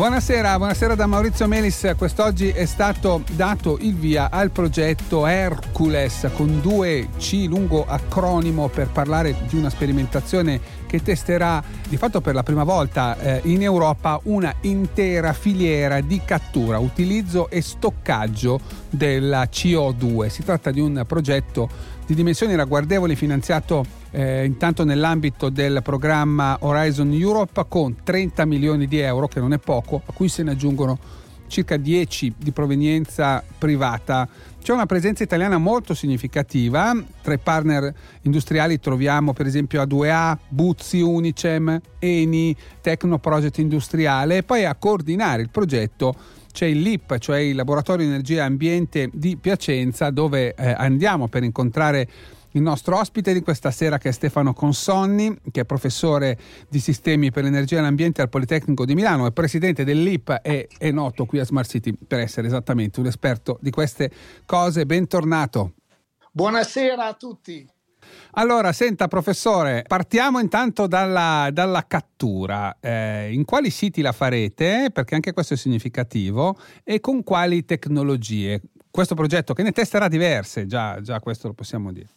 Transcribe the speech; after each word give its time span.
Buonasera, 0.00 0.56
buonasera 0.56 0.94
da 0.94 1.04
Maurizio 1.04 1.46
Melis. 1.46 1.92
Quest'oggi 1.94 2.48
è 2.48 2.64
stato 2.64 3.22
dato 3.32 3.76
il 3.82 3.94
via 3.94 4.30
al 4.30 4.50
progetto 4.50 5.26
Hercules 5.26 6.26
con 6.32 6.62
due 6.62 7.10
C 7.18 7.44
lungo 7.46 7.84
acronimo 7.86 8.68
per 8.68 8.88
parlare 8.88 9.36
di 9.46 9.56
una 9.56 9.68
sperimentazione 9.68 10.58
che 10.86 11.02
testerà 11.02 11.62
di 11.86 11.98
fatto 11.98 12.22
per 12.22 12.32
la 12.32 12.42
prima 12.42 12.64
volta 12.64 13.18
eh, 13.18 13.42
in 13.44 13.60
Europa 13.60 14.18
una 14.22 14.54
intera 14.62 15.34
filiera 15.34 16.00
di 16.00 16.22
cattura, 16.24 16.78
utilizzo 16.78 17.50
e 17.50 17.60
stoccaggio 17.60 18.58
della 18.88 19.42
CO2. 19.52 20.28
Si 20.28 20.42
tratta 20.42 20.70
di 20.70 20.80
un 20.80 21.04
progetto 21.06 21.98
di 22.10 22.16
dimensioni 22.16 22.56
ragguardevoli 22.56 23.14
finanziato 23.14 23.84
eh, 24.10 24.44
intanto 24.44 24.82
nell'ambito 24.82 25.48
del 25.48 25.80
programma 25.80 26.56
Horizon 26.58 27.12
Europe 27.12 27.66
con 27.68 27.98
30 28.02 28.44
milioni 28.46 28.88
di 28.88 28.98
euro, 28.98 29.28
che 29.28 29.38
non 29.38 29.52
è 29.52 29.58
poco, 29.58 30.02
a 30.04 30.12
cui 30.12 30.28
se 30.28 30.42
ne 30.42 30.50
aggiungono 30.50 30.98
circa 31.46 31.76
10 31.76 32.34
di 32.36 32.50
provenienza 32.50 33.44
privata. 33.56 34.28
C'è 34.60 34.72
una 34.72 34.86
presenza 34.86 35.22
italiana 35.22 35.56
molto 35.58 35.94
significativa, 35.94 36.92
tra 37.22 37.32
i 37.32 37.38
partner 37.38 37.94
industriali 38.22 38.80
troviamo 38.80 39.32
per 39.32 39.46
esempio 39.46 39.80
A2A, 39.80 40.36
Buzzi, 40.48 41.00
Unicem, 41.00 41.80
Eni, 42.00 42.56
Tecnoproject 42.80 43.58
Industriale 43.58 44.38
e 44.38 44.42
poi 44.42 44.64
a 44.64 44.74
coordinare 44.74 45.42
il 45.42 45.50
progetto 45.50 46.38
c'è 46.52 46.66
il 46.66 46.80
LIP, 46.80 47.18
cioè 47.18 47.38
il 47.38 47.56
Laboratorio 47.56 48.06
Energia 48.06 48.42
e 48.42 48.46
Ambiente 48.46 49.10
di 49.12 49.36
Piacenza, 49.36 50.10
dove 50.10 50.54
eh, 50.54 50.70
andiamo 50.72 51.28
per 51.28 51.42
incontrare 51.42 52.08
il 52.52 52.62
nostro 52.62 52.98
ospite 52.98 53.32
di 53.32 53.42
questa 53.42 53.70
sera 53.70 53.98
che 53.98 54.08
è 54.08 54.12
Stefano 54.12 54.52
Consonni, 54.52 55.36
che 55.50 55.60
è 55.60 55.64
professore 55.64 56.38
di 56.68 56.80
sistemi 56.80 57.30
per 57.30 57.44
l'energia 57.44 57.78
e 57.78 57.82
l'ambiente 57.82 58.22
al 58.22 58.28
Politecnico 58.28 58.84
di 58.84 58.94
Milano, 58.94 59.26
è 59.26 59.32
presidente 59.32 59.84
dell'IP 59.84 60.40
e 60.42 60.68
è 60.76 60.90
noto 60.90 61.26
qui 61.26 61.38
a 61.38 61.44
Smart 61.44 61.68
City 61.68 61.92
per 61.92 62.18
essere 62.18 62.46
esattamente 62.46 63.00
un 63.00 63.06
esperto 63.06 63.58
di 63.60 63.70
queste 63.70 64.10
cose. 64.46 64.86
Bentornato. 64.86 65.74
Buonasera 66.32 67.06
a 67.06 67.14
tutti. 67.14 67.68
Allora, 68.32 68.72
senta 68.72 69.08
professore, 69.08 69.84
partiamo 69.86 70.38
intanto 70.38 70.86
dalla, 70.86 71.50
dalla 71.52 71.86
cattura. 71.86 72.76
Eh, 72.80 73.32
in 73.32 73.44
quali 73.44 73.70
siti 73.70 74.02
la 74.02 74.12
farete? 74.12 74.90
Perché 74.92 75.14
anche 75.14 75.32
questo 75.32 75.54
è 75.54 75.56
significativo. 75.56 76.58
E 76.84 77.00
con 77.00 77.22
quali 77.22 77.64
tecnologie? 77.64 78.60
Questo 78.90 79.14
progetto 79.14 79.54
che 79.54 79.62
ne 79.62 79.72
testerà 79.72 80.08
diverse, 80.08 80.66
già, 80.66 81.00
già 81.00 81.20
questo 81.20 81.48
lo 81.48 81.54
possiamo 81.54 81.92
dire. 81.92 82.08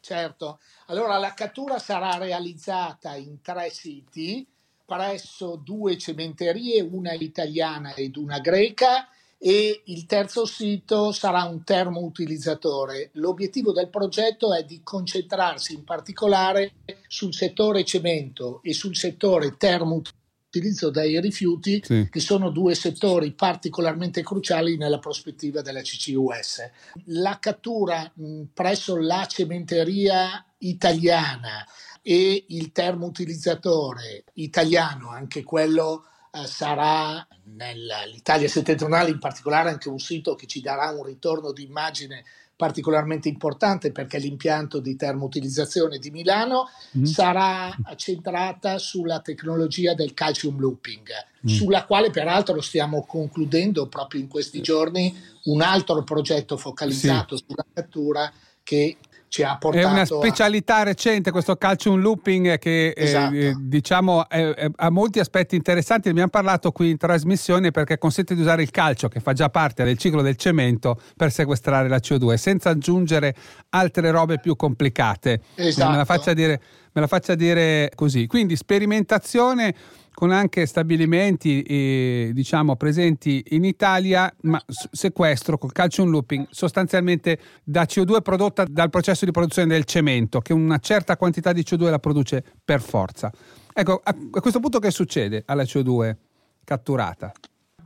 Certo, 0.00 0.58
allora 0.88 1.16
la 1.16 1.32
cattura 1.32 1.78
sarà 1.78 2.18
realizzata 2.18 3.14
in 3.14 3.40
tre 3.40 3.70
siti 3.70 4.46
presso 4.84 5.56
due 5.56 5.96
cementerie, 5.96 6.82
una 6.82 7.12
italiana 7.12 7.94
ed 7.94 8.16
una 8.16 8.38
greca 8.38 9.08
e 9.46 9.82
il 9.84 10.06
terzo 10.06 10.46
sito 10.46 11.12
sarà 11.12 11.42
un 11.42 11.64
termoutilizzatore. 11.64 13.10
L'obiettivo 13.14 13.72
del 13.72 13.90
progetto 13.90 14.54
è 14.54 14.64
di 14.64 14.80
concentrarsi 14.82 15.74
in 15.74 15.84
particolare 15.84 16.76
sul 17.08 17.34
settore 17.34 17.84
cemento 17.84 18.60
e 18.62 18.72
sul 18.72 18.96
settore 18.96 19.58
termoutilizzatore 19.58 20.22
utilizzo 20.54 20.88
dei 20.88 21.20
rifiuti, 21.20 21.82
sì. 21.84 22.08
che 22.08 22.20
sono 22.20 22.50
due 22.50 22.76
settori 22.76 23.32
particolarmente 23.32 24.22
cruciali 24.22 24.76
nella 24.76 25.00
prospettiva 25.00 25.62
della 25.62 25.82
CCUS. 25.82 26.70
La 27.06 27.38
cattura 27.40 28.08
mh, 28.14 28.42
presso 28.54 28.96
la 28.96 29.26
cementeria 29.26 30.46
italiana 30.58 31.66
e 32.02 32.44
il 32.50 32.70
termoutilizzatore 32.70 34.26
italiano, 34.34 35.10
anche 35.10 35.42
quello 35.42 36.04
sarà 36.46 37.26
nell'Italia 37.44 38.48
settentrionale 38.48 39.10
in 39.10 39.18
particolare 39.18 39.70
anche 39.70 39.88
un 39.88 39.98
sito 39.98 40.34
che 40.34 40.46
ci 40.46 40.60
darà 40.60 40.90
un 40.90 41.04
ritorno 41.04 41.52
di 41.52 41.62
immagine 41.62 42.24
particolarmente 42.56 43.28
importante 43.28 43.90
perché 43.90 44.18
l'impianto 44.18 44.78
di 44.78 44.94
termoutilizzazione 44.94 45.98
di 45.98 46.10
Milano 46.10 46.68
mm. 46.96 47.04
sarà 47.04 47.74
centrata 47.96 48.78
sulla 48.78 49.20
tecnologia 49.20 49.94
del 49.94 50.14
calcium 50.14 50.58
looping, 50.58 51.08
mm. 51.46 51.48
sulla 51.52 51.84
quale 51.84 52.10
peraltro 52.10 52.60
stiamo 52.60 53.04
concludendo 53.04 53.88
proprio 53.88 54.20
in 54.20 54.28
questi 54.28 54.60
giorni 54.60 55.14
un 55.44 55.62
altro 55.62 56.02
progetto 56.04 56.56
focalizzato 56.56 57.36
sì. 57.36 57.44
sulla 57.46 57.66
cattura 57.72 58.32
che 58.62 58.96
ci 59.34 59.42
ha 59.42 59.56
portato. 59.58 59.84
È 59.84 59.90
una 59.90 60.04
specialità 60.04 60.76
a... 60.76 60.82
recente 60.84 61.32
questo 61.32 61.56
calcium 61.56 61.98
looping 62.00 62.56
che 62.58 62.90
eh, 62.90 63.02
esatto. 63.02 63.34
eh, 63.34 63.54
diciamo 63.58 64.28
è, 64.28 64.70
ha 64.76 64.90
molti 64.90 65.18
aspetti 65.18 65.56
interessanti. 65.56 66.04
Ne 66.04 66.10
abbiamo 66.10 66.30
parlato 66.30 66.70
qui 66.70 66.90
in 66.90 66.96
trasmissione 66.96 67.72
perché 67.72 67.98
consente 67.98 68.36
di 68.36 68.40
usare 68.40 68.62
il 68.62 68.70
calcio 68.70 69.08
che 69.08 69.18
fa 69.18 69.32
già 69.32 69.48
parte 69.48 69.82
del 69.82 69.98
ciclo 69.98 70.22
del 70.22 70.36
cemento 70.36 71.00
per 71.16 71.32
sequestrare 71.32 71.88
la 71.88 71.96
CO2 71.96 72.34
senza 72.34 72.70
aggiungere 72.70 73.34
altre 73.70 74.12
robe 74.12 74.38
più 74.38 74.54
complicate. 74.54 75.40
Esatto. 75.56 75.90
Me 75.90 75.96
la 75.96 76.04
faccia 76.04 76.32
dire, 76.32 76.60
me 76.92 77.00
la 77.00 77.08
faccia 77.08 77.34
dire 77.34 77.90
così. 77.96 78.28
Quindi 78.28 78.54
sperimentazione 78.54 79.74
con 80.14 80.30
anche 80.30 80.64
stabilimenti 80.64 81.62
eh, 81.62 82.30
diciamo 82.32 82.76
presenti 82.76 83.44
in 83.48 83.64
Italia, 83.64 84.32
ma 84.42 84.62
sequestro 84.66 85.58
col 85.58 85.72
calcium 85.72 86.08
looping 86.08 86.46
sostanzialmente 86.50 87.38
da 87.64 87.82
CO2 87.82 88.22
prodotta 88.22 88.64
dal 88.66 88.90
processo 88.90 89.23
di 89.24 89.30
produzione 89.30 89.68
del 89.68 89.84
cemento, 89.84 90.40
che 90.40 90.52
una 90.52 90.78
certa 90.78 91.16
quantità 91.16 91.52
di 91.52 91.62
CO2 91.62 91.90
la 91.90 91.98
produce 91.98 92.44
per 92.64 92.80
forza. 92.80 93.32
Ecco, 93.72 94.00
a, 94.02 94.14
a 94.32 94.40
questo 94.40 94.60
punto 94.60 94.78
che 94.78 94.90
succede 94.90 95.42
alla 95.46 95.64
CO2 95.64 96.14
catturata? 96.64 97.32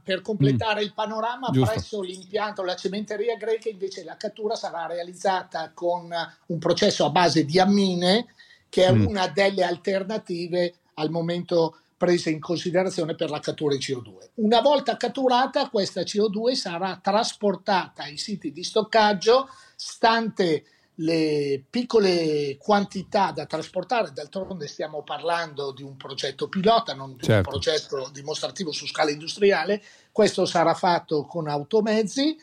Per 0.03 0.23
completare 0.23 0.81
mm. 0.81 0.85
il 0.85 0.93
panorama, 0.95 1.49
Giusto. 1.51 1.71
presso 1.73 2.01
l'impianto, 2.03 2.63
la 2.63 2.77
cementeria 2.77 3.37
greca 3.37 3.69
invece 3.69 4.05
la 4.05 4.17
cattura 4.17 4.55
sarà 4.55 4.87
realizzata 4.87 5.71
con 5.75 6.11
un 6.47 6.59
processo 6.59 7.05
a 7.05 7.11
base 7.11 7.45
di 7.45 7.59
ammine, 7.59 8.27
che 8.69 8.87
è 8.87 8.93
mm. 8.93 9.07
una 9.07 9.29
delle 9.29 9.65
alternative 9.65 10.75
al 10.95 11.11
momento 11.11 11.77
prese 11.99 12.31
in 12.31 12.41
considerazione 12.41 13.15
per 13.17 13.29
la 13.29 13.41
cattura 13.41 13.75
di 13.75 13.81
CO2. 13.81 14.31
Una 14.35 14.61
volta 14.61 14.97
catturata, 14.97 15.69
questa 15.69 16.03
CO2 16.03 16.53
sarà 16.53 16.99
trasportata 17.03 18.05
ai 18.05 18.17
siti 18.17 18.53
di 18.53 18.63
stoccaggio, 18.63 19.49
stante 19.75 20.65
le 21.01 21.63
piccole 21.69 22.57
quantità 22.59 23.31
da 23.31 23.47
trasportare, 23.47 24.13
d'altronde 24.13 24.67
stiamo 24.67 25.03
parlando 25.03 25.73
di 25.73 25.83
un 25.83 25.97
progetto 25.97 26.49
pilota, 26.49 26.95
non 26.95 27.15
di 27.15 27.23
certo. 27.23 27.51
un 27.51 27.55
progetto 27.55 28.09
dimostrativo 28.13 28.73
su 28.73 28.87
scala 28.87 29.11
industriale, 29.11 29.83
questo 30.11 30.45
sarà 30.45 30.75
fatto 30.75 31.25
con 31.25 31.47
automezzi 31.47 32.37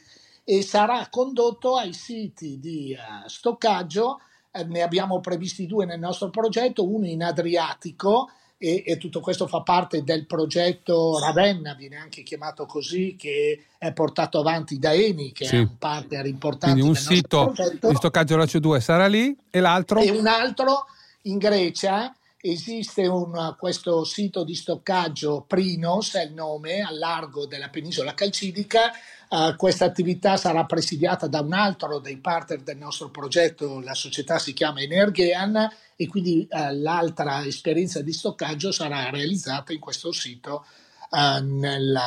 e 0.44 0.62
sarà 0.62 1.08
condotto 1.10 1.76
ai 1.76 1.94
siti 1.94 2.60
di 2.60 2.96
uh, 2.96 3.28
stoccaggio, 3.28 4.22
eh, 4.52 4.64
ne 4.64 4.82
abbiamo 4.82 5.20
previsti 5.20 5.66
due 5.66 5.86
nel 5.86 6.00
nostro 6.00 6.30
progetto, 6.30 6.88
uno 6.88 7.08
in 7.08 7.24
Adriatico, 7.24 8.30
e, 8.58 8.84
e, 8.86 8.98
tutto 8.98 9.20
questo 9.20 9.48
fa 9.48 9.62
parte 9.62 10.04
del 10.04 10.26
progetto 10.26 11.20
Ravenna, 11.20 11.74
viene 11.74 11.98
anche 11.98 12.24
chiamato 12.24 12.66
così, 12.66 13.16
che 13.18 13.66
è 13.78 13.92
portato 13.92 14.40
avanti 14.40 14.80
da 14.80 14.94
Eni, 14.94 15.32
che 15.32 15.46
sì. 15.46 15.58
è 15.58 15.60
un 15.60 15.78
partner 15.78 16.26
importante. 16.26 16.80
Quindi 16.80 16.90
un 16.90 16.96
sito 16.96 17.54
di 17.82 17.96
stoccaggio 17.96 18.36
della 18.36 18.46
CO2 18.46 18.80
sarà 18.80 19.08
lì 19.08 19.36
e 19.50 19.60
l'altro? 19.60 20.00
E 20.00 20.10
un 20.10 20.28
altro 20.28 20.86
in 21.24 21.38
Grecia 21.38 22.14
esiste 22.52 23.08
un, 23.08 23.56
questo 23.58 24.04
sito 24.04 24.44
di 24.44 24.56
stoccaggio 24.56 25.44
Prinos, 25.48 26.14
è 26.14 26.24
il 26.24 26.34
nome, 26.34 26.82
al 26.82 26.98
largo 26.98 27.46
della 27.46 27.70
penisola 27.70 28.14
calcidica. 28.14 28.92
Uh, 29.28 29.56
questa 29.56 29.86
attività 29.86 30.38
sarà 30.38 30.66
presidiata 30.66 31.28
da 31.28 31.42
un 31.42 31.54
altro 31.54 32.00
dei 32.00 32.18
partner 32.18 32.62
del 32.62 32.78
nostro 32.78 33.10
progetto, 33.10 33.80
la 33.80 33.96
società 33.96 34.38
si 34.38 34.54
chiama 34.54 34.82
Energean 34.82 35.68
e 35.96 36.08
quindi 36.08 36.48
uh, 36.50 36.70
l'altra 36.74 37.44
esperienza 37.44 38.02
di 38.02 38.14
stoccaggio 38.14 38.72
sarà 38.72 39.10
realizzata 39.10 39.74
in 39.74 39.80
questo 39.80 40.12
sito 40.12 40.66
uh, 41.10 41.44
nel 41.44 42.00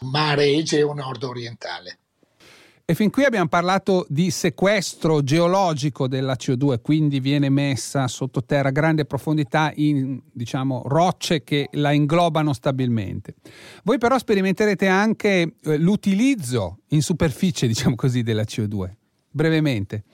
mare 0.00 0.44
Egeo 0.44 0.92
nord-orientale. 0.92 1.98
E 2.88 2.94
fin 2.94 3.10
qui 3.10 3.24
abbiamo 3.24 3.48
parlato 3.48 4.06
di 4.08 4.30
sequestro 4.30 5.20
geologico 5.24 6.06
della 6.06 6.34
CO2, 6.34 6.80
quindi 6.80 7.18
viene 7.18 7.48
messa 7.48 8.06
sottoterra 8.06 8.68
a 8.68 8.70
grande 8.70 9.04
profondità 9.04 9.72
in 9.74 10.20
diciamo, 10.32 10.82
rocce 10.86 11.42
che 11.42 11.68
la 11.72 11.90
inglobano 11.90 12.52
stabilmente. 12.52 13.34
Voi 13.82 13.98
però 13.98 14.16
sperimenterete 14.16 14.86
anche 14.86 15.54
eh, 15.64 15.78
l'utilizzo 15.78 16.82
in 16.90 17.02
superficie, 17.02 17.66
diciamo 17.66 17.96
così, 17.96 18.22
della 18.22 18.44
CO2. 18.44 18.88
Brevemente. 19.32 20.04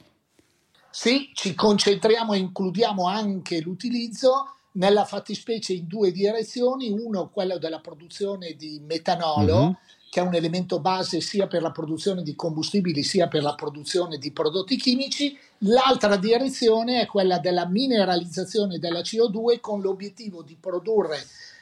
Sì, 0.90 1.30
ci 1.34 1.54
concentriamo 1.54 2.32
e 2.32 2.38
includiamo 2.38 3.06
anche 3.06 3.60
l'utilizzo 3.60 4.46
nella 4.72 5.04
fattispecie 5.04 5.74
in 5.74 5.86
due 5.86 6.10
direzioni, 6.10 6.88
uno 6.88 7.28
quello 7.28 7.58
della 7.58 7.80
produzione 7.80 8.54
di 8.56 8.80
metanolo, 8.82 9.62
mm-hmm 9.62 9.72
che 10.12 10.20
è 10.20 10.22
un 10.22 10.34
elemento 10.34 10.78
base 10.78 11.22
sia 11.22 11.46
per 11.46 11.62
la 11.62 11.70
produzione 11.70 12.22
di 12.22 12.34
combustibili 12.34 13.02
sia 13.02 13.28
per 13.28 13.42
la 13.42 13.54
produzione 13.54 14.18
di 14.18 14.30
prodotti 14.30 14.76
chimici. 14.76 15.38
L'altra 15.60 16.16
direzione 16.16 17.00
è 17.00 17.06
quella 17.06 17.38
della 17.38 17.66
mineralizzazione 17.66 18.78
della 18.78 19.00
CO2 19.00 19.58
con 19.60 19.80
l'obiettivo 19.80 20.42
di 20.42 20.54
produrre 20.60 21.18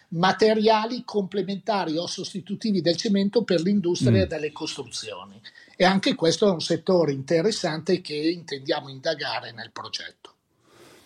materiali 0.08 1.04
complementari 1.04 1.96
o 1.96 2.08
sostitutivi 2.08 2.80
del 2.80 2.96
cemento 2.96 3.44
per 3.44 3.60
l'industria 3.60 4.24
mm. 4.24 4.28
delle 4.28 4.50
costruzioni. 4.50 5.40
E 5.76 5.84
anche 5.84 6.16
questo 6.16 6.48
è 6.48 6.50
un 6.50 6.60
settore 6.60 7.12
interessante 7.12 8.00
che 8.00 8.16
intendiamo 8.16 8.88
indagare 8.88 9.52
nel 9.52 9.70
progetto. 9.70 10.34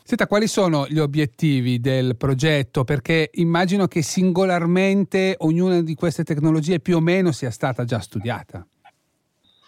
Senta, 0.07 0.27
quali 0.27 0.49
sono 0.49 0.87
gli 0.87 0.99
obiettivi 0.99 1.81
del 1.81 2.19
progetto? 2.19 2.85
Perché 2.85 3.31
immagino 3.37 3.87
che 3.87 4.03
singolarmente 4.03 5.35
ognuna 5.39 5.81
di 5.81 5.95
queste 5.95 6.25
tecnologie 6.25 6.79
più 6.79 6.97
o 6.97 7.01
meno 7.01 7.33
sia 7.33 7.51
stata 7.51 7.87
già 7.87 8.01
studiata. 8.01 8.67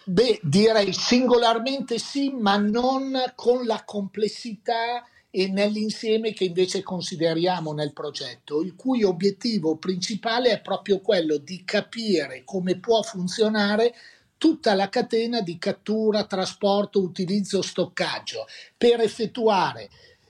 Beh, 0.03 0.39
direi 0.43 0.93
singolarmente 0.93 1.97
sì, 1.97 2.29
ma 2.29 2.55
non 2.55 3.13
con 3.33 3.65
la 3.65 3.81
complessità 3.83 5.03
e 5.31 5.47
nell'insieme 5.49 6.33
che 6.33 6.43
invece 6.43 6.83
consideriamo 6.83 7.73
nel 7.73 7.91
progetto, 7.91 8.61
il 8.61 8.75
cui 8.75 9.03
obiettivo 9.03 9.77
principale 9.77 10.51
è 10.51 10.61
proprio 10.61 11.01
quello 11.01 11.37
di 11.37 11.63
capire 11.65 12.43
come 12.45 12.77
può 12.77 13.01
funzionare 13.01 13.91
tutta 14.37 14.75
la 14.75 14.87
catena 14.87 15.41
di 15.41 15.57
cattura, 15.57 16.25
trasporto, 16.25 17.01
utilizzo, 17.01 17.63
stoccaggio 17.63 18.45
per 18.77 19.01
effettuare 19.01 19.89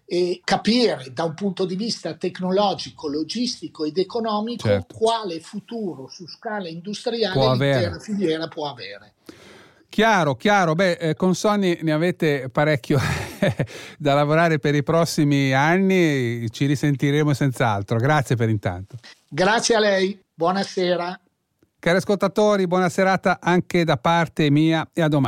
e 0.09 0.39
capire 0.41 1.11
da 1.11 1.25
un 1.25 1.33
punto 1.33 1.65
di 1.65 1.75
vista 1.75 2.13
tecnologico, 2.13 3.09
logistico 3.09 3.83
ed 3.83 3.97
economico 3.97 4.65
certo. 4.65 4.95
quale 4.95 5.41
futuro 5.41 6.07
su 6.07 6.25
scala 6.25 6.69
industriale 6.69 7.33
può 7.33 7.51
l'intera 7.51 7.87
avere. 7.87 7.99
filiera 7.99 8.47
può 8.47 8.69
avere. 8.69 9.13
Chiaro, 9.89 10.35
chiaro. 10.35 10.75
Beh, 10.75 10.91
eh, 10.93 11.15
con 11.15 11.35
Sony 11.35 11.79
ne 11.81 11.91
avete 11.91 12.47
parecchio 12.49 12.99
da 13.99 14.13
lavorare 14.13 14.59
per 14.59 14.75
i 14.75 14.83
prossimi 14.83 15.53
anni, 15.53 16.49
ci 16.51 16.67
risentiremo 16.67 17.33
senz'altro. 17.33 17.97
Grazie 17.97 18.37
per 18.37 18.47
intanto. 18.47 18.95
Grazie 19.27 19.75
a 19.75 19.79
lei, 19.79 20.17
buonasera. 20.33 21.19
Cari 21.79 21.97
ascoltatori, 21.97 22.65
buona 22.65 22.89
serata 22.89 23.39
anche 23.41 23.83
da 23.83 23.97
parte 23.97 24.49
mia 24.49 24.89
e 24.93 25.01
a 25.01 25.07
domani. 25.07 25.25